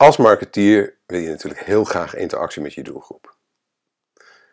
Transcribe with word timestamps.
Als 0.00 0.16
marketeer 0.16 0.96
wil 1.06 1.20
je 1.20 1.28
natuurlijk 1.28 1.64
heel 1.64 1.84
graag 1.84 2.14
interactie 2.14 2.62
met 2.62 2.74
je 2.74 2.82
doelgroep. 2.82 3.36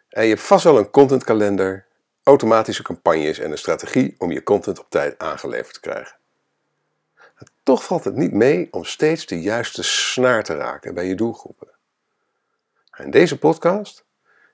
En 0.09 0.23
je 0.23 0.29
hebt 0.29 0.41
vast 0.41 0.63
wel 0.63 0.77
een 0.77 0.89
contentkalender, 0.89 1.85
automatische 2.23 2.83
campagnes 2.83 3.39
en 3.39 3.51
een 3.51 3.57
strategie 3.57 4.15
om 4.17 4.31
je 4.31 4.43
content 4.43 4.79
op 4.79 4.89
tijd 4.89 5.17
aangeleverd 5.17 5.73
te 5.73 5.79
krijgen. 5.79 6.17
toch 7.63 7.83
valt 7.83 8.03
het 8.03 8.15
niet 8.15 8.31
mee 8.31 8.67
om 8.71 8.85
steeds 8.85 9.25
de 9.25 9.41
juiste 9.41 9.83
snaar 9.83 10.43
te 10.43 10.55
raken 10.55 10.93
bij 10.93 11.05
je 11.05 11.15
doelgroepen. 11.15 11.69
In 12.97 13.11
deze 13.11 13.37
podcast 13.37 14.05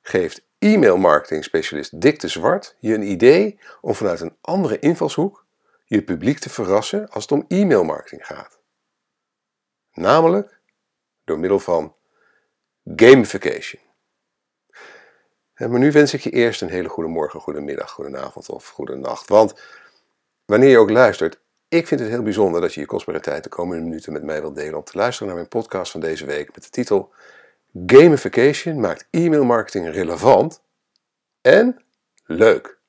geeft 0.02 0.46
e-mailmarketing 0.60 1.44
specialist 1.44 2.02
Dick 2.02 2.20
de 2.20 2.28
Zwart 2.28 2.76
je 2.80 2.94
een 2.94 3.12
idee 3.12 3.60
om 3.82 3.96
vanuit 3.96 4.20
een 4.20 4.38
andere 4.42 4.80
invalshoek 4.80 5.46
je 5.86 6.04
publiek 6.04 6.40
te 6.40 6.50
verrassen 6.50 7.10
als 7.10 7.24
het 7.24 7.32
om 7.32 7.46
e-mailmarketing 7.48 8.26
gaat. 8.26 8.60
Namelijk 9.94 10.62
door 11.24 11.40
middel 11.40 11.60
van 11.60 11.96
gamification. 12.96 13.82
Maar 15.56 15.80
nu 15.80 15.92
wens 15.92 16.14
ik 16.14 16.22
je 16.22 16.30
eerst 16.30 16.62
een 16.62 16.70
hele 16.70 16.90
goede 16.90 17.10
morgen, 17.10 17.40
goede 17.40 17.62
middag, 17.62 17.92
goede 17.92 18.18
avond 18.18 18.50
of 18.50 18.70
goede 18.70 18.96
nacht. 18.96 19.30
Want 19.30 19.62
wanneer 20.46 20.70
je 20.70 20.78
ook 20.78 20.90
luistert, 20.90 21.42
ik 21.68 21.88
vind 21.88 22.00
het 22.00 22.10
heel 22.10 22.24
bijzonder 22.24 22.62
dat 22.62 22.74
je 22.74 22.80
je 22.80 22.86
kostbare 22.86 23.20
tijd 23.20 23.44
de 23.44 23.50
komende 23.50 23.84
minuten 23.84 24.14
met 24.14 24.24
mij 24.24 24.42
wilt 24.42 24.56
delen 24.56 24.78
om 24.78 24.84
te 24.84 24.98
luisteren 24.98 25.28
naar 25.28 25.38
mijn 25.38 25.50
podcast 25.50 25.92
van 25.92 26.00
deze 26.00 26.26
week 26.26 26.54
met 26.54 26.64
de 26.64 26.70
titel 26.70 27.14
Gamification 27.86 28.80
maakt 28.80 29.08
e-mailmarketing 29.10 29.90
relevant 29.90 30.62
en 31.42 31.84
leuk. 32.26 32.80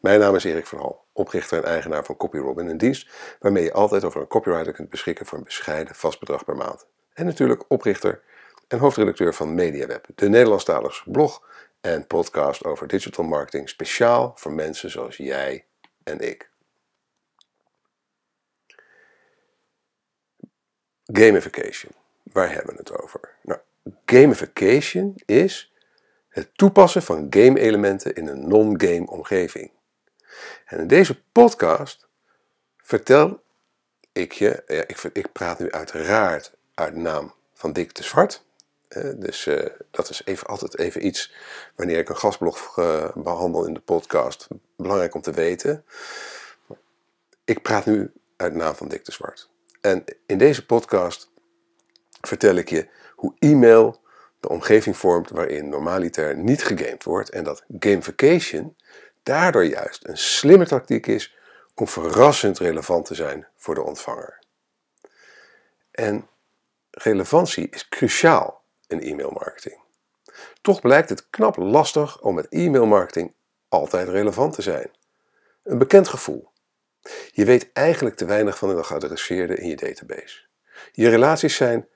Mijn 0.00 0.20
naam 0.20 0.34
is 0.34 0.44
Erik 0.44 0.66
van 0.66 0.96
oprichter 1.12 1.58
en 1.58 1.64
eigenaar 1.64 2.04
van 2.04 2.16
CopyRobin, 2.16 2.68
een 2.68 2.78
dienst 2.78 3.10
waarmee 3.40 3.64
je 3.64 3.72
altijd 3.72 4.04
over 4.04 4.20
een 4.20 4.26
copywriter 4.26 4.72
kunt 4.72 4.90
beschikken 4.90 5.26
voor 5.26 5.38
een 5.38 5.44
bescheiden 5.44 5.94
vast 5.94 6.20
bedrag 6.20 6.44
per 6.44 6.56
maand. 6.56 6.86
En 7.14 7.24
natuurlijk 7.24 7.64
oprichter 7.68 8.22
en 8.68 8.78
hoofdredacteur 8.78 9.34
van 9.34 9.54
MediaWeb, 9.54 10.06
de 10.14 10.28
Nederlandstalige 10.28 11.10
blog 11.10 11.42
en 11.80 12.06
podcast 12.06 12.64
over 12.64 12.86
digital 12.86 13.24
marketing 13.24 13.68
speciaal 13.68 14.32
voor 14.34 14.52
mensen 14.52 14.90
zoals 14.90 15.16
jij 15.16 15.66
en 16.02 16.18
ik. 16.18 16.50
Gamification, 21.04 21.92
waar 22.22 22.52
hebben 22.52 22.74
we 22.74 22.78
het 22.78 23.00
over? 23.02 23.34
Nou, 23.42 23.60
gamification 24.06 25.14
is 25.26 25.72
het 26.28 26.50
toepassen 26.54 27.02
van 27.02 27.26
game-elementen 27.30 28.14
in 28.14 28.26
een 28.26 28.48
non-game 28.48 29.06
omgeving. 29.06 29.70
En 30.64 30.78
in 30.78 30.86
deze 30.86 31.22
podcast 31.32 32.08
vertel 32.76 33.42
ik 34.12 34.32
je, 34.32 34.62
ja, 34.66 34.86
ik, 34.86 35.02
ik 35.12 35.32
praat 35.32 35.58
nu 35.58 35.70
uiteraard 35.70 36.52
uit 36.74 36.96
naam 36.96 37.34
van 37.54 37.72
Dick 37.72 37.94
de 37.94 38.02
Zwart. 38.02 38.44
dus 39.16 39.46
uh, 39.46 39.66
dat 39.90 40.08
is 40.08 40.22
even, 40.24 40.46
altijd 40.46 40.78
even 40.78 41.06
iets, 41.06 41.34
wanneer 41.76 41.98
ik 41.98 42.08
een 42.08 42.16
gastblog 42.16 42.76
uh, 42.76 43.10
behandel 43.14 43.66
in 43.66 43.74
de 43.74 43.80
podcast, 43.80 44.48
belangrijk 44.76 45.14
om 45.14 45.20
te 45.20 45.32
weten. 45.32 45.84
Ik 47.44 47.62
praat 47.62 47.86
nu 47.86 48.12
uit 48.36 48.54
naam 48.54 48.74
van 48.74 48.88
Dick 48.88 49.04
de 49.04 49.12
Zwart. 49.12 49.50
En 49.80 50.04
in 50.26 50.38
deze 50.38 50.66
podcast 50.66 51.30
vertel 52.20 52.54
ik 52.54 52.68
je 52.68 52.88
hoe 53.14 53.34
e-mail 53.38 54.00
de 54.40 54.48
omgeving 54.48 54.96
vormt 54.96 55.30
waarin 55.30 55.68
normaliter 55.68 56.36
niet 56.36 56.64
gegamed 56.64 57.04
wordt 57.04 57.30
en 57.30 57.44
dat 57.44 57.64
gamification 57.78 58.76
daardoor 59.22 59.64
juist 59.64 60.06
een 60.06 60.18
slimme 60.18 60.66
tactiek 60.66 61.06
is 61.06 61.36
om 61.74 61.88
verrassend 61.88 62.58
relevant 62.58 63.06
te 63.06 63.14
zijn 63.14 63.46
voor 63.56 63.74
de 63.74 63.82
ontvanger. 63.82 64.38
En 65.90 66.28
relevantie 66.92 67.68
is 67.68 67.88
cruciaal 67.88 68.64
in 68.86 69.00
e-mailmarketing. 69.00 69.80
Toch 70.60 70.80
blijkt 70.80 71.08
het 71.08 71.30
knap 71.30 71.56
lastig 71.56 72.20
om 72.20 72.34
met 72.34 72.46
e-mailmarketing 72.48 73.34
altijd 73.68 74.08
relevant 74.08 74.54
te 74.54 74.62
zijn. 74.62 74.90
Een 75.62 75.78
bekend 75.78 76.08
gevoel. 76.08 76.50
Je 77.32 77.44
weet 77.44 77.72
eigenlijk 77.72 78.16
te 78.16 78.24
weinig 78.24 78.58
van 78.58 78.76
de 78.76 78.84
geadresseerden 78.84 79.58
in 79.58 79.68
je 79.68 79.76
database. 79.76 80.40
Je 80.92 81.08
relaties 81.08 81.56
zijn 81.56 81.88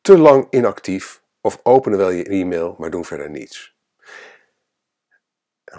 te 0.00 0.18
lang 0.18 0.46
inactief 0.50 1.22
of 1.40 1.60
openen 1.62 1.98
wel 1.98 2.10
je 2.10 2.24
e-mail, 2.24 2.74
maar 2.78 2.90
doen 2.90 3.04
verder 3.04 3.30
niets. 3.30 3.76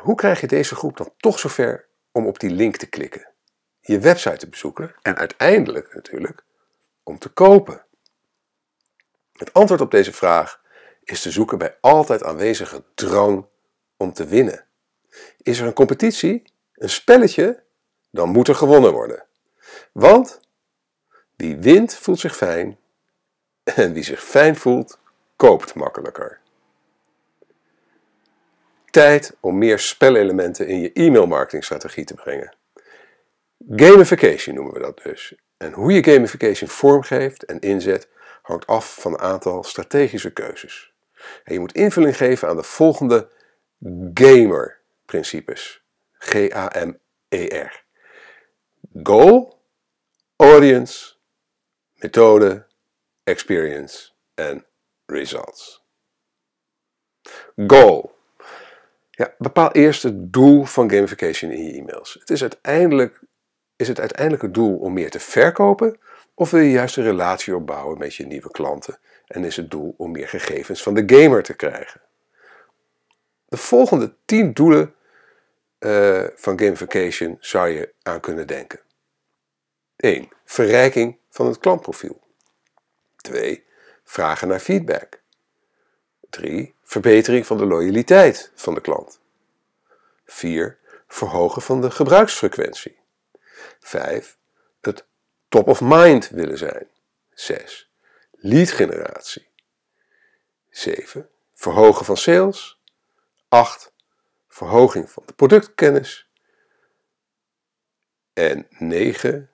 Hoe 0.02 0.16
krijg 0.16 0.42
je 0.42 0.48
deze 0.48 0.76
groep 0.76 0.98
dan 0.98 1.14
toch 1.18 1.40
zover 1.40 1.88
om 2.12 2.28
op 2.28 2.40
die 2.40 2.50
link 2.50 2.78
te 2.78 2.88
klikken, 2.88 3.32
je 3.80 4.00
website 4.00 4.38
te 4.38 4.50
bezoeken 4.50 4.96
en 5.02 5.16
uiteindelijk 5.16 5.94
natuurlijk 5.94 6.44
om 7.04 7.18
te 7.20 7.30
kopen? 7.30 7.87
Het 9.38 9.54
antwoord 9.54 9.82
op 9.82 9.92
deze 9.92 10.14
vraag 10.14 10.62
is 11.04 11.22
te 11.22 11.32
zoeken 11.32 11.58
bij 11.58 11.78
altijd 11.82 12.24
aanwezige 12.24 12.84
drang 12.94 13.46
om 13.98 14.14
te 14.14 14.26
winnen. 14.26 14.66
Is 15.42 15.60
er 15.60 15.68
een 15.68 15.74
competitie, 15.74 16.44
een 16.74 16.90
spelletje, 16.90 17.64
dan 18.12 18.30
moet 18.30 18.48
er 18.48 18.56
gewonnen 18.56 18.92
worden. 18.92 19.26
Want 19.92 20.40
wie 21.36 21.58
wint 21.58 21.96
voelt 21.96 22.20
zich 22.20 22.36
fijn 22.36 22.78
en 23.64 23.94
wie 23.94 24.04
zich 24.04 24.24
fijn 24.24 24.56
voelt 24.56 25.00
koopt 25.36 25.74
makkelijker. 25.74 26.40
Tijd 28.90 29.36
om 29.40 29.58
meer 29.58 29.80
spelelementen 29.80 30.68
in 30.68 30.80
je 30.80 30.92
e-mailmarketingstrategie 30.94 32.06
te 32.06 32.14
brengen. 32.14 32.56
Gamification 33.70 34.56
noemen 34.56 34.74
we 34.74 34.80
dat 34.80 35.04
dus. 35.04 35.36
En 35.58 35.74
hoe 35.74 35.94
je 35.94 36.04
gamification 36.04 36.70
vormgeeft 36.70 37.44
en 37.44 37.60
inzet 37.60 38.08
hangt 38.48 38.68
af 38.68 38.96
van 38.96 39.14
een 39.14 39.20
aantal 39.20 39.64
strategische 39.64 40.34
keuzes. 40.34 40.94
En 41.44 41.54
je 41.54 41.60
moet 41.60 41.74
invulling 41.74 42.18
geven 42.18 42.48
aan 42.48 42.56
de 42.56 42.64
volgende 42.64 43.30
gamer-principes. 44.14 45.84
G-A-M-E-R. 46.12 47.86
Goal, 49.04 49.62
audience, 50.36 51.16
methode, 51.96 52.66
experience 53.24 54.10
en 54.34 54.66
results. 55.06 55.86
Goal. 57.56 58.16
Ja, 59.10 59.36
bepaal 59.38 59.72
eerst 59.72 60.04
het 60.04 60.34
doel 60.34 60.64
van 60.64 60.90
gamification 60.90 61.52
in 61.52 61.64
je 61.64 61.74
e-mails. 61.74 62.14
Het 62.20 62.30
is, 62.30 62.42
uiteindelijk, 62.42 63.20
is 63.76 63.88
het 63.88 64.00
uiteindelijke 64.00 64.52
doel 64.52 64.78
om 64.78 64.94
meer 64.94 65.10
te 65.10 65.20
verkopen 65.20 66.00
of 66.40 66.52
wil 66.52 66.62
je 66.62 66.72
juist 66.72 66.98
een 66.98 67.04
relatie 67.04 67.56
opbouwen 67.56 67.98
met 67.98 68.16
je 68.16 68.26
nieuwe 68.26 68.52
klanten 68.52 69.00
en 69.28 69.44
is 69.44 69.56
het 69.56 69.72
doel 69.72 69.94
om 69.98 70.12
meer 70.12 70.28
gegevens 70.28 70.84
van 70.84 70.94
de 70.94 71.04
gamer 71.06 71.44
te 71.44 71.54
krijgen? 71.54 72.02
De 73.46 73.58
volgende 73.58 74.14
10 74.26 74.54
doelen 74.54 74.96
uh, 75.80 76.24
van 76.36 76.60
gamification 76.60 77.38
zou 77.40 77.70
je 77.70 77.94
aan 78.04 78.20
kunnen 78.20 78.48
denken. 78.48 78.80
1. 79.96 80.30
Verrijking 80.46 81.18
van 81.30 81.46
het 81.46 81.58
klantprofiel. 81.58 82.22
2. 83.16 83.64
Vragen 84.04 84.48
naar 84.48 84.60
feedback. 84.60 85.22
3. 86.30 86.76
Verbetering 86.84 87.46
van 87.46 87.58
de 87.58 87.66
loyaliteit 87.66 88.52
van 88.56 88.74
de 88.74 88.82
klant. 88.82 89.20
4. 90.26 90.78
Verhogen 91.08 91.62
van 91.62 91.82
de 91.82 91.92
gebruiksfrequentie. 91.92 92.98
5. 93.80 94.38
Het 94.82 95.06
of 95.64 95.82
mind 95.82 96.30
willen 96.30 96.58
zijn. 96.58 96.88
6. 97.34 97.92
Lead 98.32 98.72
generatie. 98.72 99.48
7. 100.70 101.30
Verhogen 101.54 102.06
van 102.06 102.18
sales. 102.18 102.82
8. 103.48 103.94
Verhoging 104.48 105.12
van 105.12 105.24
de 105.26 105.34
productkennis. 105.34 106.30
En 108.34 108.68
9. 108.70 109.52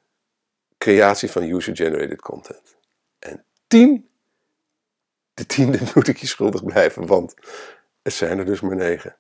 Creatie 0.78 1.32
van 1.32 1.44
user-generated 1.44 2.22
content. 2.22 2.76
En 3.20 3.46
10. 3.68 4.10
De 5.34 5.46
tiende 5.46 5.80
moet 5.96 6.08
ik 6.08 6.18
je 6.18 6.28
schuldig 6.28 6.64
blijven, 6.64 7.06
want 7.06 7.34
het 8.02 8.14
zijn 8.14 8.40
er 8.40 8.46
dus 8.46 8.62
maar 8.62 8.76
9. 8.76 9.18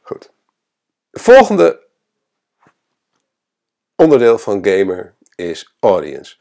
Goed. 0.00 0.30
De 1.10 1.18
volgende 1.18 1.86
onderdeel 3.94 4.38
van 4.38 4.64
gamer 4.64 5.15
is 5.36 5.76
audience. 5.80 6.36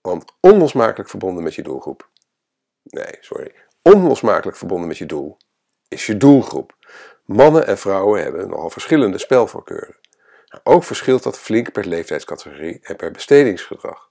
Want 0.00 0.24
onlosmakelijk 0.40 1.08
verbonden 1.08 1.42
met 1.42 1.54
je 1.54 1.62
doelgroep. 1.62 2.10
Nee, 2.82 3.16
sorry. 3.20 3.54
Onlosmakelijk 3.82 4.56
verbonden 4.56 4.88
met 4.88 4.98
je 4.98 5.06
doel 5.06 5.36
is 5.88 6.06
je 6.06 6.16
doelgroep. 6.16 6.76
Mannen 7.24 7.66
en 7.66 7.78
vrouwen 7.78 8.22
hebben 8.22 8.48
nogal 8.48 8.70
verschillende 8.70 9.18
spelvoorkeuren. 9.18 9.96
Ook 10.62 10.84
verschilt 10.84 11.22
dat 11.22 11.38
flink 11.38 11.72
per 11.72 11.86
leeftijdscategorie 11.86 12.78
en 12.82 12.96
per 12.96 13.10
bestedingsgedrag. 13.10 14.10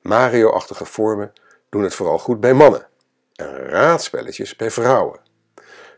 Mario-achtige 0.00 0.84
vormen 0.84 1.32
doen 1.68 1.82
het 1.82 1.94
vooral 1.94 2.18
goed 2.18 2.40
bij 2.40 2.54
mannen 2.54 2.88
en 3.34 3.56
raadspelletjes 3.56 4.56
bij 4.56 4.70
vrouwen. 4.70 5.20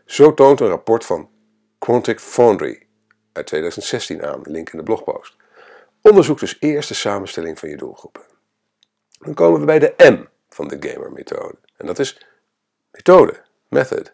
Zo 0.05 0.33
toont 0.33 0.59
een 0.59 0.67
rapport 0.67 1.05
van 1.05 1.29
Quantic 1.79 2.19
Foundry 2.19 2.87
uit 3.33 3.47
2016 3.47 4.25
aan, 4.25 4.41
link 4.43 4.69
in 4.69 4.77
de 4.77 4.83
blogpost. 4.83 5.35
Onderzoek 6.01 6.39
dus 6.39 6.57
eerst 6.59 6.89
de 6.89 6.95
samenstelling 6.95 7.59
van 7.59 7.69
je 7.69 7.77
doelgroepen. 7.77 8.21
Dan 9.19 9.33
komen 9.33 9.59
we 9.59 9.65
bij 9.65 9.79
de 9.79 9.93
M 9.97 10.25
van 10.49 10.67
de 10.67 10.89
gamer-methode. 10.89 11.55
En 11.77 11.85
dat 11.85 11.99
is 11.99 12.25
methode, 12.91 13.41
method. 13.67 14.13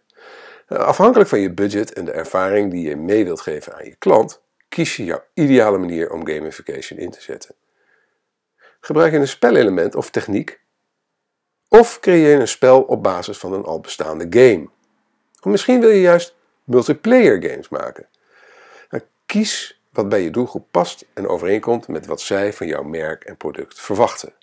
Eh, 0.68 0.78
afhankelijk 0.78 1.30
van 1.30 1.40
je 1.40 1.54
budget 1.54 1.94
en 1.94 2.06
de 2.06 2.12
ervaring 2.12 2.72
die 2.72 2.88
je 2.88 2.96
mee 2.96 3.24
wilt 3.24 3.42
geven 3.42 3.76
aan 3.76 3.86
je 3.86 3.96
klant, 3.96 4.42
kies 4.70 4.96
je 4.96 5.04
jouw 5.04 5.24
ideale 5.34 5.78
manier 5.78 6.12
om 6.12 6.28
gamification 6.28 7.00
in 7.00 7.12
te 7.12 7.22
zetten. 7.22 7.56
Gebruik 8.80 9.12
je 9.12 9.20
een 9.20 9.28
spelelement 9.28 9.96
of 9.96 10.10
techniek, 10.10 10.60
of 11.68 12.00
creëer 12.00 12.40
een 12.40 12.48
spel 12.48 12.82
op 12.82 13.04
basis 13.04 13.38
van 13.38 13.54
een 13.54 13.64
al 13.64 13.80
bestaande 13.80 14.28
game. 14.30 14.70
Of 15.42 15.52
misschien 15.52 15.80
wil 15.80 15.90
je 15.90 16.02
juist 16.02 16.36
multiplayer 16.64 17.50
games 17.50 17.70
maken. 17.70 18.08
Nou, 18.90 19.04
kies 19.26 19.75
wat 19.96 20.10
bij 20.10 20.22
je 20.22 20.30
doelgroep 20.30 20.68
past 20.72 21.06
en 21.14 21.28
overeenkomt 21.28 21.88
met 21.88 22.06
wat 22.06 22.22
zij 22.22 22.54
van 22.54 22.68
jouw 22.68 22.84
merk 22.84 23.24
en 23.24 23.38
product 23.38 23.82
verwachten. 23.82 24.34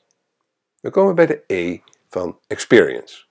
Dan 0.81 0.91
komen 0.91 1.09
we 1.09 1.15
bij 1.15 1.27
de 1.27 1.43
E 1.47 1.79
van 2.09 2.39
experience. 2.47 3.25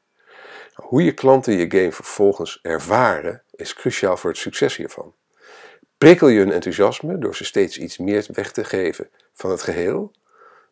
Nou, 0.76 0.90
hoe 0.90 1.04
je 1.04 1.14
klanten 1.14 1.54
je 1.54 1.72
game 1.72 1.92
vervolgens 1.92 2.60
ervaren 2.62 3.44
is 3.52 3.74
cruciaal 3.74 4.18
voor 4.18 4.30
het 4.30 4.40
succes 4.40 4.76
hiervan. 4.76 5.14
Prikkel 5.98 6.28
je 6.28 6.40
hun 6.40 6.52
enthousiasme 6.52 7.18
door 7.18 7.36
ze 7.36 7.44
steeds 7.44 7.78
iets 7.78 7.98
meer 7.98 8.26
weg 8.34 8.52
te 8.52 8.64
geven 8.64 9.10
van 9.34 9.52
het 9.52 9.62
geheel? 9.62 10.12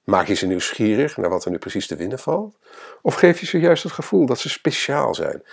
Maak 0.03 0.27
je 0.27 0.33
ze 0.33 0.47
nieuwsgierig 0.47 1.17
naar 1.17 1.29
wat 1.29 1.45
er 1.45 1.51
nu 1.51 1.57
precies 1.57 1.87
te 1.87 1.95
winnen 1.95 2.19
valt? 2.19 2.57
Of 3.01 3.15
geef 3.15 3.39
je 3.39 3.45
ze 3.45 3.59
juist 3.59 3.83
het 3.83 3.91
gevoel 3.91 4.25
dat 4.25 4.39
ze 4.39 4.49
speciaal 4.49 5.15
zijn? 5.15 5.43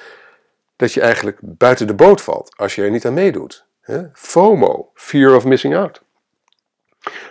Dat 0.77 0.93
je 0.93 1.01
eigenlijk 1.01 1.39
buiten 1.41 1.87
de 1.87 1.95
boot 1.95 2.23
valt 2.23 2.57
als 2.57 2.75
je 2.75 2.83
er 2.83 2.91
niet 2.91 3.07
aan 3.07 3.15
meedoet? 3.15 3.67
FOMO, 4.13 4.76
fear 4.97 5.35
of 5.35 5.45
missing 5.45 5.77
out. 5.77 6.03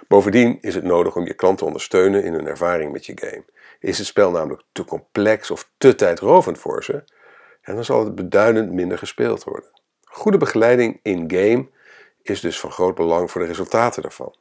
Bovendien 0.08 0.58
is 0.62 0.76
het 0.76 0.84
nodig 0.84 1.16
om 1.16 1.26
je 1.26 1.34
klant 1.34 1.58
te 1.58 1.66
ondersteunen 1.66 2.24
in 2.24 2.34
hun 2.34 2.48
ervaring 2.48 2.92
met 2.92 3.06
je 3.06 3.14
game. 3.16 3.46
Is 3.80 3.98
het 3.98 4.08
spel 4.08 4.32
namelijk 4.32 4.64
te 4.72 4.86
complex 4.86 5.52
of 5.52 5.70
te 5.78 5.96
tijdrovend 5.96 6.60
voor 6.60 6.84
ze, 6.84 7.04
dan 7.62 7.84
zal 7.84 8.06
het 8.06 8.16
beduidend 8.16 8.72
minder 8.72 8.98
gespeeld 8.98 9.44
worden. 9.44 9.70
Goede 10.04 10.38
begeleiding 10.38 11.00
in-game 11.02 11.70
is 12.22 12.40
dus 12.40 12.60
van 12.60 12.72
groot 12.72 12.96
belang 12.96 13.32
voor 13.32 13.42
de 13.42 13.48
resultaten 13.48 14.02
daarvan. 14.02 14.36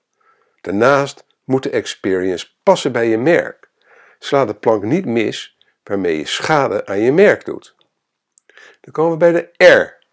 Daarnaast 0.60 1.26
moet 1.44 1.62
de 1.62 1.70
experience 1.70 2.48
passen 2.62 2.92
bij 2.92 3.08
je 3.08 3.18
merk. 3.18 3.70
Sla 4.18 4.44
de 4.44 4.54
plank 4.54 4.82
niet 4.82 5.04
mis 5.04 5.58
waarmee 5.82 6.18
je 6.18 6.26
schade 6.26 6.86
aan 6.86 7.00
je 7.00 7.12
merk 7.12 7.44
doet. 7.44 7.74
Dan 8.80 8.92
komen 8.92 9.12
we 9.12 9.18
bij 9.18 9.32
de 9.32 9.64
R 9.64 10.04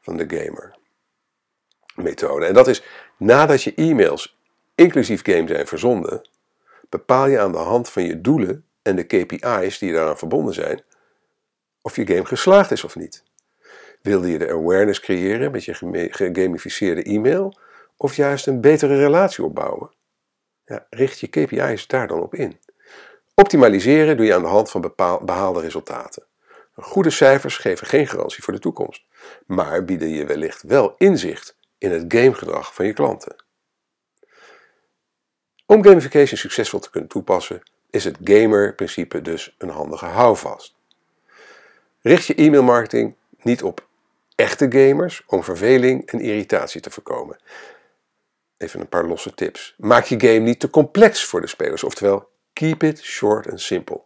van 0.00 0.16
de 0.16 0.36
gamer 0.36 0.78
methode. 1.96 2.46
En 2.46 2.54
dat 2.54 2.68
is 2.68 2.82
nadat 3.16 3.62
je 3.62 3.74
e-mails 3.74 4.38
inclusief 4.74 5.24
game 5.24 5.48
zijn 5.48 5.66
verzonden, 5.66 6.28
bepaal 6.88 7.26
je 7.26 7.40
aan 7.40 7.52
de 7.52 7.58
hand 7.58 7.90
van 7.90 8.02
je 8.02 8.20
doelen 8.20 8.64
en 8.82 8.96
de 8.96 9.02
KPI's 9.02 9.78
die 9.78 9.92
daaraan 9.92 10.18
verbonden 10.18 10.54
zijn, 10.54 10.82
of 11.82 11.96
je 11.96 12.06
game 12.06 12.24
geslaagd 12.24 12.70
is 12.70 12.84
of 12.84 12.96
niet. 12.96 13.24
Wilde 14.02 14.30
je 14.30 14.38
de 14.38 14.50
awareness 14.50 15.00
creëren 15.00 15.50
met 15.50 15.64
je 15.64 15.74
gegamificeerde 16.10 17.02
e-mail 17.02 17.58
of 17.96 18.16
juist 18.16 18.46
een 18.46 18.60
betere 18.60 18.96
relatie 18.96 19.44
opbouwen? 19.44 19.90
Ja, 20.64 20.86
richt 20.90 21.20
je 21.20 21.26
KPI's 21.26 21.86
daar 21.86 22.06
dan 22.06 22.22
op 22.22 22.34
in. 22.34 22.58
Optimaliseren 23.34 24.16
doe 24.16 24.26
je 24.26 24.34
aan 24.34 24.42
de 24.42 24.48
hand 24.48 24.70
van 24.70 24.92
behaalde 25.24 25.60
resultaten. 25.60 26.24
Goede 26.74 27.10
cijfers 27.10 27.56
geven 27.56 27.86
geen 27.86 28.06
garantie 28.06 28.42
voor 28.42 28.52
de 28.52 28.58
toekomst, 28.58 29.04
maar 29.46 29.84
bieden 29.84 30.08
je 30.08 30.26
wellicht 30.26 30.62
wel 30.62 30.94
inzicht 30.98 31.58
in 31.80 31.90
het 31.90 32.04
gamegedrag 32.08 32.74
van 32.74 32.86
je 32.86 32.92
klanten. 32.92 33.36
Om 35.66 35.84
gamification 35.84 36.38
succesvol 36.38 36.80
te 36.80 36.90
kunnen 36.90 37.08
toepassen, 37.08 37.62
is 37.90 38.04
het 38.04 38.16
gamer-principe 38.24 39.22
dus 39.22 39.54
een 39.58 39.68
handige 39.68 40.04
houvast. 40.04 40.74
Richt 42.00 42.26
je 42.26 42.34
e-mailmarketing 42.34 43.16
niet 43.42 43.62
op 43.62 43.88
echte 44.34 44.66
gamers 44.70 45.22
om 45.26 45.44
verveling 45.44 46.06
en 46.06 46.20
irritatie 46.20 46.80
te 46.80 46.90
voorkomen. 46.90 47.38
Even 48.56 48.80
een 48.80 48.88
paar 48.88 49.06
losse 49.06 49.34
tips. 49.34 49.74
Maak 49.78 50.04
je 50.04 50.20
game 50.20 50.38
niet 50.38 50.60
te 50.60 50.70
complex 50.70 51.24
voor 51.24 51.40
de 51.40 51.46
spelers, 51.46 51.84
oftewel 51.84 52.28
keep 52.52 52.82
it 52.82 53.02
short 53.02 53.50
and 53.50 53.60
simple. 53.60 54.02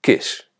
KISS. 0.00 0.52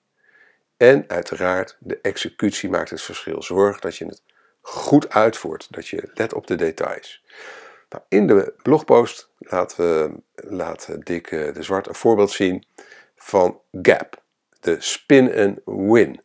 En 0.77 1.05
uiteraard, 1.09 1.77
de 1.81 1.99
executie 2.00 2.71
maakt 2.71 2.91
het 2.91 3.03
verschil. 3.03 3.43
Zorg 3.43 3.81
dat 3.81 3.97
je 3.97 4.06
het 4.06 4.23
goed 4.62 5.11
uitvoert, 5.11 5.67
dat 5.70 5.88
je 5.88 6.11
let 6.14 6.35
op 6.35 6.47
de 6.47 6.55
details. 6.55 7.25
Nou, 7.88 8.05
in 8.09 8.26
de 8.26 8.55
blogpost 8.62 9.31
laat, 9.38 9.76
we, 9.76 10.11
Dick 10.99 11.31
eh, 11.31 11.55
de 11.55 11.62
Zwart 11.62 11.87
een 11.88 11.94
voorbeeld 11.94 12.31
zien 12.31 12.67
van 13.17 13.61
Gap, 13.82 14.23
de 14.61 14.76
spin 14.79 15.35
and 15.35 15.59
win. 15.91 16.20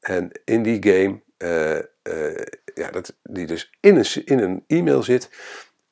En 0.00 0.30
in 0.44 0.62
die 0.62 0.82
game, 0.82 1.22
uh, 1.38 1.78
uh, 2.14 2.44
ja, 2.74 2.90
dat, 2.90 3.16
die 3.22 3.46
dus 3.46 3.70
in 3.80 3.96
een, 3.96 4.24
in 4.24 4.38
een 4.38 4.64
e-mail 4.66 5.02
zit, 5.02 5.30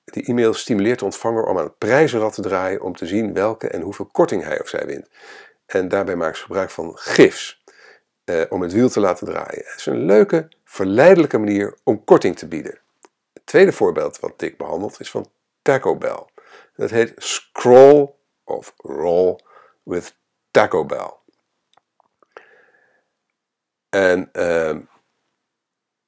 die 0.04 0.24
e-mail 0.24 0.54
stimuleert 0.54 0.98
de 0.98 1.04
ontvanger 1.04 1.44
om 1.44 1.58
aan 1.58 1.64
het 1.64 1.78
prijzenrad 1.78 2.34
te 2.34 2.42
draaien 2.42 2.82
om 2.82 2.96
te 2.96 3.06
zien 3.06 3.32
welke 3.32 3.68
en 3.68 3.80
hoeveel 3.80 4.06
korting 4.06 4.42
hij 4.44 4.60
of 4.60 4.68
zij 4.68 4.86
wint. 4.86 5.08
En 5.66 5.88
daarbij 5.88 6.16
maakt 6.16 6.36
ze 6.36 6.42
gebruik 6.42 6.70
van 6.70 6.96
gifs 6.96 7.63
om 8.48 8.62
het 8.62 8.72
wiel 8.72 8.88
te 8.88 9.00
laten 9.00 9.26
draaien. 9.26 9.62
Het 9.64 9.78
is 9.78 9.86
een 9.86 10.04
leuke, 10.04 10.48
verleidelijke 10.64 11.38
manier 11.38 11.78
om 11.82 12.04
korting 12.04 12.36
te 12.36 12.48
bieden. 12.48 12.78
Het 13.32 13.46
tweede 13.46 13.72
voorbeeld 13.72 14.20
wat 14.20 14.38
Dick 14.38 14.56
behandelt 14.56 15.00
is 15.00 15.10
van 15.10 15.30
Taco 15.62 15.96
Bell. 15.96 16.24
Dat 16.76 16.90
heet 16.90 17.12
Scroll 17.16 18.10
of 18.44 18.74
Roll 18.76 19.38
with 19.82 20.16
Taco 20.50 20.84
Bell. 20.84 21.12
En 23.88 24.28
uh, 24.32 24.76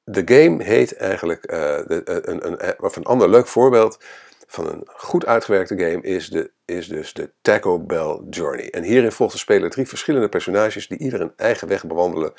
de 0.04 0.22
game 0.24 0.62
heet 0.62 0.96
eigenlijk, 0.96 1.48
de, 1.48 2.02
uh, 2.04 2.34
een, 2.34 2.66
een, 2.68 2.82
of 2.82 2.96
een 2.96 3.04
ander 3.04 3.28
leuk 3.28 3.46
voorbeeld 3.46 3.98
van 4.46 4.66
een 4.66 4.82
goed 4.86 5.26
uitgewerkte 5.26 5.78
game 5.78 6.00
is, 6.00 6.28
de, 6.28 6.50
is 6.66 6.88
dus 6.88 7.12
de 7.12 7.30
Taco 7.42 7.78
Bell 7.78 8.20
Journey. 8.30 8.70
En 8.70 8.82
hierin 8.82 9.12
volgt 9.12 9.32
de 9.32 9.38
speler 9.38 9.70
drie 9.70 9.88
verschillende 9.88 10.28
personages 10.28 10.88
die 10.88 10.98
ieder 10.98 11.20
een 11.20 11.32
eigen 11.36 11.68
weg 11.68 11.86
bewandelen 11.86 12.32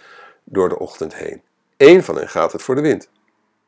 door 0.44 0.70
de 0.70 0.80
ochtend 0.80 1.16
heen. 1.16 1.42
Eén 1.78 2.04
van 2.04 2.18
hen 2.18 2.30
gaat 2.30 2.52
het 2.52 2.62
voor 2.62 2.76
de 2.76 2.82
wind. 2.82 3.10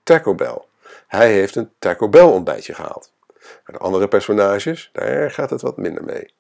Taco 0.04 0.36
Bell. 0.36 0.62
Hij 1.08 1.34
heeft 1.34 1.56
een 1.56 1.72
Taco 1.80 2.10
Bell 2.10 2.22
ontbijtje 2.22 2.74
gehaald. 2.74 3.14
De 3.66 3.78
andere 3.78 4.08
personages, 4.08 4.90
daar 4.94 5.32
gaat 5.32 5.50
het 5.50 5.62
wat 5.62 5.78
minder 5.78 6.04
mee. 6.04 6.34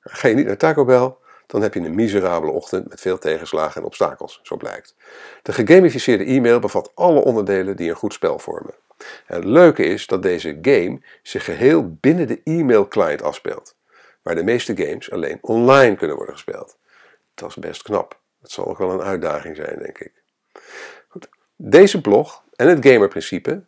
Ga 0.00 0.28
je 0.28 0.34
niet 0.34 0.46
naar 0.46 0.56
Taco 0.56 0.84
Bell, 0.84 1.14
dan 1.46 1.62
heb 1.62 1.74
je 1.74 1.80
een 1.80 1.94
miserabele 1.94 2.52
ochtend 2.52 2.88
met 2.88 3.00
veel 3.00 3.18
tegenslagen 3.18 3.80
en 3.80 3.86
obstakels, 3.86 4.40
zo 4.42 4.56
blijkt. 4.56 4.94
De 5.42 5.52
gegamificeerde 5.52 6.24
e-mail 6.24 6.58
bevat 6.58 6.92
alle 6.94 7.20
onderdelen 7.20 7.76
die 7.76 7.88
een 7.88 7.96
goed 7.96 8.12
spel 8.12 8.38
vormen. 8.38 8.74
En 9.26 9.36
het 9.36 9.44
leuke 9.44 9.84
is 9.84 10.06
dat 10.06 10.22
deze 10.22 10.58
game 10.62 11.00
zich 11.22 11.44
geheel 11.44 11.96
binnen 12.00 12.26
de 12.26 12.40
e-mail 12.44 12.88
client 12.88 13.22
afspeelt, 13.22 13.76
waar 14.22 14.34
de 14.34 14.44
meeste 14.44 14.76
games 14.76 15.10
alleen 15.10 15.38
online 15.40 15.96
kunnen 15.96 16.16
worden 16.16 16.34
gespeeld. 16.34 16.78
Dat 17.34 17.48
is 17.48 17.56
best 17.56 17.82
knap. 17.82 18.20
Dat 18.40 18.50
zal 18.50 18.66
ook 18.66 18.78
wel 18.78 18.90
een 18.90 19.02
uitdaging 19.02 19.56
zijn, 19.56 19.78
denk 19.78 19.98
ik. 19.98 20.12
Goed. 21.08 21.28
Deze 21.56 22.00
blog 22.00 22.42
en 22.56 22.68
het 22.68 22.86
gamerprincipe 22.86 23.62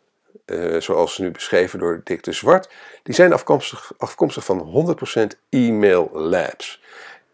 uh, 0.45 0.81
zoals 0.81 1.17
nu 1.17 1.31
beschreven 1.31 1.79
door 1.79 2.01
Dick 2.03 2.23
de 2.23 2.31
Zwart, 2.31 2.69
die 3.03 3.15
zijn 3.15 3.33
afkomstig, 3.33 3.91
afkomstig 3.97 4.45
van 4.45 4.97
100% 5.33 5.39
e-mail 5.49 6.09
labs. 6.13 6.81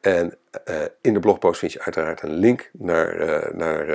En 0.01 0.37
uh, 0.69 0.81
in 1.01 1.13
de 1.13 1.19
blogpost 1.19 1.59
vind 1.59 1.71
je 1.71 1.81
uiteraard 1.81 2.21
een 2.21 2.33
link 2.33 2.69
naar, 2.73 3.19
uh, 3.19 3.53
naar, 3.53 3.85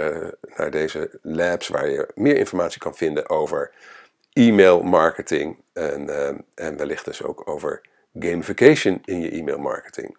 naar 0.57 0.71
deze 0.71 1.19
labs 1.23 1.69
waar 1.69 1.89
je 1.89 2.09
meer 2.15 2.37
informatie 2.37 2.81
kan 2.81 2.95
vinden 2.95 3.31
over 3.31 3.71
e-mail 4.33 4.83
marketing 4.83 5.63
en, 5.73 6.09
en 6.55 6.77
wellicht 6.77 7.05
dus 7.05 7.23
ook 7.23 7.49
over 7.49 7.81
gamification 8.19 9.01
in 9.05 9.21
je 9.21 9.31
e-mail 9.31 9.59
marketing. 9.59 10.17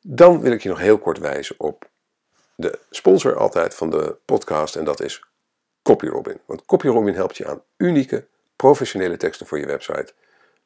Dan 0.00 0.40
wil 0.40 0.52
ik 0.52 0.62
je 0.62 0.68
nog 0.68 0.78
heel 0.78 0.98
kort 0.98 1.18
wijzen 1.18 1.54
op 1.58 1.88
de 2.54 2.78
sponsor 2.90 3.36
altijd 3.36 3.74
van 3.74 3.90
de 3.90 4.16
podcast 4.24 4.76
en 4.76 4.84
dat 4.84 5.00
is 5.00 5.24
CopyRobin. 5.82 6.40
Want 6.46 6.64
CopyRobin 6.64 7.14
helpt 7.14 7.36
je 7.36 7.46
aan 7.46 7.62
unieke, 7.76 8.26
professionele 8.56 9.16
teksten 9.16 9.46
voor 9.46 9.58
je 9.58 9.66
website, 9.66 10.12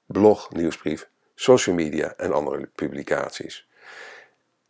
blog, 0.07 0.51
nieuwsbrief, 0.51 1.09
social 1.35 1.75
media 1.75 2.15
en 2.17 2.33
andere 2.33 2.69
publicaties. 2.75 3.69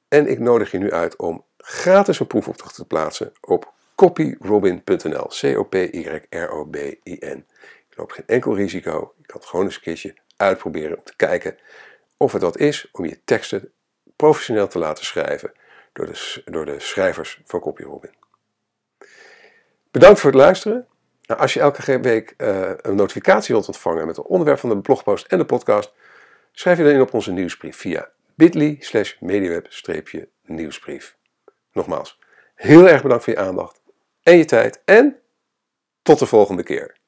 En 0.09 0.27
ik 0.27 0.39
nodig 0.39 0.71
je 0.71 0.79
nu 0.79 0.93
uit 0.93 1.17
om 1.17 1.45
gratis 1.57 2.21
een 2.21 2.27
proefopdracht 2.27 2.75
te 2.75 2.85
plaatsen 2.85 3.33
op 3.41 3.72
copyrobin.nl. 3.95 5.27
C-O-P-Y-R-O-B-I-N. 5.27 5.77
Je 7.89 7.97
loopt 7.97 8.13
geen 8.13 8.27
enkel 8.27 8.57
risico. 8.57 9.15
Je 9.19 9.27
kan 9.27 9.41
het 9.41 9.49
gewoon 9.49 9.65
eens 9.65 9.75
een 9.75 9.81
keertje 9.81 10.15
uitproberen 10.37 10.97
om 10.97 11.05
te 11.05 11.17
kijken 11.17 11.57
of 12.17 12.33
het 12.33 12.43
wat 12.43 12.59
is 12.59 12.89
om 12.93 13.05
je 13.05 13.21
teksten 13.25 13.73
professioneel 14.17 14.69
te 14.69 14.79
laten 14.79 15.05
schrijven 15.05 15.53
door 15.93 16.07
de, 16.07 16.43
door 16.45 16.67
de 16.67 16.81
schrijvers 16.81 17.41
van 17.45 17.61
CopyRobin. 17.61 18.15
Bedankt 19.91 20.21
voor 20.21 20.31
het 20.31 20.39
luisteren. 20.39 20.87
Nou, 21.27 21.41
als 21.41 21.55
je 21.55 21.61
elke 21.61 22.01
week 22.01 22.35
uh, 22.37 22.71
een 22.77 22.95
notificatie 22.95 23.55
wilt 23.55 23.67
ontvangen 23.67 24.07
met 24.07 24.17
het 24.17 24.27
onderwerp 24.27 24.59
van 24.59 24.69
de 24.69 24.79
blogpost 24.79 25.27
en 25.27 25.39
de 25.39 25.45
podcast, 25.45 25.93
schrijf 26.53 26.79
je 26.79 26.85
dan 26.85 26.93
in 26.93 27.01
op 27.01 27.15
onze 27.15 27.33
nieuwsbrief 27.33 27.77
via 27.77 28.11
bit.ly 28.35 28.77
slash 28.81 29.15
mediaweb-nieuwsbrief. 29.21 31.17
Nogmaals, 31.73 32.19
heel 32.55 32.89
erg 32.89 33.03
bedankt 33.03 33.25
voor 33.25 33.33
je 33.33 33.39
aandacht 33.39 33.82
en 34.23 34.37
je 34.37 34.45
tijd 34.45 34.83
en 34.85 35.23
tot 36.03 36.19
de 36.19 36.27
volgende 36.27 36.63
keer. 36.63 37.01